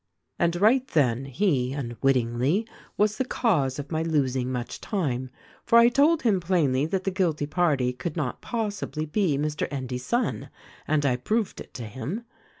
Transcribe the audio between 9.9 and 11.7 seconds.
son— and I proved